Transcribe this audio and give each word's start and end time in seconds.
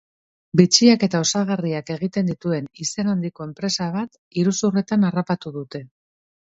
Bitxiak 0.59 1.03
eta 1.07 1.21
osagarriak 1.25 1.93
egiten 1.97 2.31
dituen 2.31 2.71
izen 2.87 3.13
handiko 3.15 3.49
enpresa 3.49 3.93
bat 4.01 4.21
iruzurretan 4.45 5.11
harrapatu 5.13 5.59
dute. 5.63 5.89